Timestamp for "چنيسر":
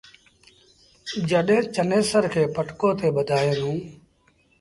1.75-2.23